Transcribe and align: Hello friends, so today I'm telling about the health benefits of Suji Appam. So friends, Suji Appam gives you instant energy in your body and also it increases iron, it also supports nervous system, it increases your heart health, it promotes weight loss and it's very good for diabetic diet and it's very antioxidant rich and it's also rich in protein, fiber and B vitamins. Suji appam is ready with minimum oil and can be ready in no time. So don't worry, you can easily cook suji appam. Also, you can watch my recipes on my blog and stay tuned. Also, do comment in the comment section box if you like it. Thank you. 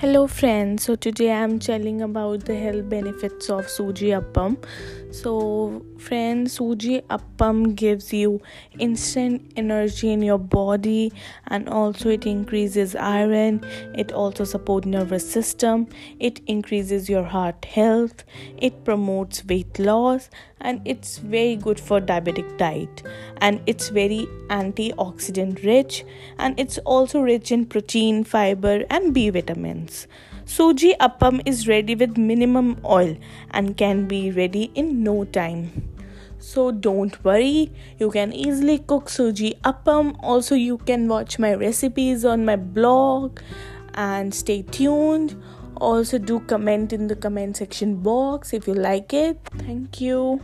Hello 0.00 0.26
friends, 0.26 0.84
so 0.84 0.94
today 0.94 1.30
I'm 1.30 1.58
telling 1.58 2.00
about 2.00 2.46
the 2.46 2.56
health 2.56 2.88
benefits 2.88 3.50
of 3.50 3.66
Suji 3.66 4.18
Appam. 4.18 4.56
So 5.14 5.84
friends, 6.00 6.58
Suji 6.58 7.02
Appam 7.08 7.76
gives 7.76 8.12
you 8.12 8.40
instant 8.78 9.52
energy 9.56 10.10
in 10.10 10.22
your 10.22 10.38
body 10.38 11.12
and 11.48 11.68
also 11.68 12.08
it 12.08 12.26
increases 12.26 12.96
iron, 12.96 13.64
it 13.94 14.10
also 14.12 14.44
supports 14.44 14.86
nervous 14.86 15.30
system, 15.30 15.86
it 16.18 16.40
increases 16.46 17.08
your 17.08 17.24
heart 17.24 17.64
health, 17.64 18.24
it 18.56 18.84
promotes 18.84 19.44
weight 19.44 19.78
loss 19.78 20.30
and 20.60 20.80
it's 20.84 21.18
very 21.18 21.56
good 21.56 21.78
for 21.78 22.00
diabetic 22.00 22.56
diet 22.56 23.02
and 23.38 23.60
it's 23.66 23.90
very 23.90 24.26
antioxidant 24.48 25.64
rich 25.64 26.04
and 26.38 26.58
it's 26.58 26.78
also 26.78 27.20
rich 27.20 27.52
in 27.52 27.66
protein, 27.66 28.24
fiber 28.24 28.84
and 28.90 29.12
B 29.12 29.30
vitamins. 29.30 30.06
Suji 30.46 30.96
appam 30.98 31.40
is 31.46 31.68
ready 31.68 31.94
with 31.94 32.16
minimum 32.18 32.80
oil 32.84 33.16
and 33.52 33.76
can 33.76 34.08
be 34.08 34.32
ready 34.32 34.72
in 34.74 35.04
no 35.04 35.24
time. 35.24 35.70
So 36.40 36.70
don't 36.72 37.22
worry, 37.22 37.70
you 37.98 38.10
can 38.10 38.32
easily 38.32 38.78
cook 38.78 39.06
suji 39.06 39.60
appam. 39.60 40.16
Also, 40.22 40.54
you 40.54 40.78
can 40.78 41.06
watch 41.06 41.38
my 41.38 41.54
recipes 41.54 42.24
on 42.24 42.44
my 42.44 42.56
blog 42.56 43.40
and 43.94 44.34
stay 44.34 44.62
tuned. 44.62 45.36
Also, 45.76 46.18
do 46.18 46.40
comment 46.40 46.92
in 46.92 47.06
the 47.06 47.16
comment 47.16 47.56
section 47.56 47.96
box 47.96 48.52
if 48.52 48.66
you 48.66 48.74
like 48.74 49.12
it. 49.12 49.38
Thank 49.58 50.00
you. 50.00 50.40